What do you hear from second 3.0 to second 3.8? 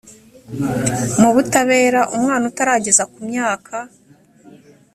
ku myaka